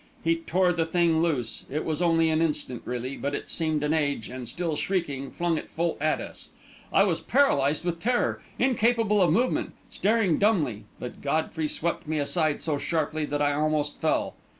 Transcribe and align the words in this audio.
He 0.23 0.37
tore 0.37 0.73
the 0.73 0.87
thing 0.87 1.21
loose 1.21 1.67
it 1.69 1.85
was 1.85 2.01
only 2.01 2.31
an 2.31 2.41
instant, 2.41 2.81
really, 2.85 3.15
but 3.15 3.35
it 3.35 3.49
seemed 3.49 3.83
an 3.83 3.93
age 3.93 4.29
and, 4.29 4.47
still 4.47 4.75
shrieking, 4.75 5.29
flung 5.29 5.59
it 5.59 5.69
full 5.69 5.95
at 6.01 6.19
us. 6.19 6.49
I 6.91 7.03
was 7.03 7.21
paralysed 7.21 7.85
with 7.85 7.99
terror, 7.99 8.41
incapable 8.57 9.21
of 9.21 9.31
movement, 9.31 9.73
staring 9.91 10.39
dumbly 10.39 10.85
but 10.99 11.21
Godfrey 11.21 11.67
swept 11.67 12.07
me 12.07 12.17
aside 12.17 12.63
so 12.63 12.79
sharply 12.79 13.25
that 13.25 13.43
I 13.43 13.53
almost 13.53 14.01
fell. 14.01 14.33